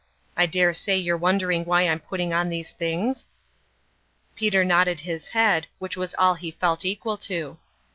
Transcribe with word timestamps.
I 0.35 0.47
dare 0.47 0.73
say 0.73 0.97
you're 0.97 1.15
won 1.15 1.37
dering 1.37 1.63
why 1.63 1.83
I'm 1.87 1.99
putting 1.99 2.33
on 2.33 2.49
these 2.49 2.71
things?" 2.71 3.27
Peter 4.35 4.65
nodded 4.65 5.01
his 5.01 5.27
head, 5.27 5.67
which 5.77 5.95
was 5.95 6.15
all 6.17 6.33
he 6.33 6.49
felt 6.49 6.83
equal 6.83 7.17
to. 7.17 7.59